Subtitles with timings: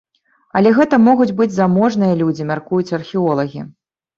[0.61, 3.61] Але гэта могуць быць заможныя людзі, мяркуюць археолагі.